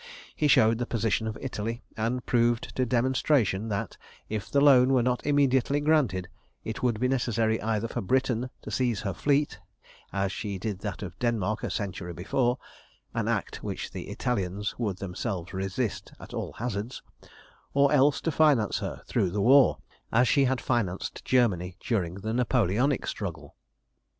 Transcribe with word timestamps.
He 0.35 0.47
showed 0.47 0.79
the 0.79 0.87
position 0.87 1.27
of 1.27 1.37
Italy, 1.39 1.83
and 1.95 2.25
proved 2.25 2.75
to 2.75 2.87
demonstration 2.87 3.67
that 3.67 3.97
if 4.29 4.49
the 4.49 4.59
loan 4.59 4.93
were 4.93 5.03
not 5.03 5.23
immediately 5.27 5.79
granted, 5.79 6.27
it 6.63 6.81
would 6.81 6.99
be 6.99 7.07
necessary 7.07 7.61
either 7.61 7.87
for 7.87 8.01
Britain 8.01 8.49
to 8.63 8.71
seize 8.71 9.01
her 9.01 9.13
fleet, 9.13 9.59
as 10.11 10.31
she 10.31 10.57
did 10.57 10.79
that 10.79 11.03
of 11.03 11.19
Denmark 11.19 11.61
a 11.61 11.69
century 11.69 12.13
before 12.13 12.57
an 13.13 13.27
act 13.27 13.63
which 13.63 13.91
the 13.91 14.09
Italians 14.09 14.73
would 14.79 14.97
themselves 14.97 15.53
resist 15.53 16.11
at 16.19 16.33
all 16.33 16.53
hazards 16.53 17.03
or 17.75 17.91
else 17.93 18.21
to 18.21 18.31
finance 18.31 18.79
her 18.79 19.03
through 19.05 19.29
the 19.29 19.39
war, 19.41 19.77
as 20.11 20.27
she 20.27 20.45
had 20.45 20.59
financed 20.59 21.23
Germany 21.23 21.77
during 21.79 22.15
the 22.15 22.33
Napoleonic 22.33 23.05
struggle. 23.05 23.55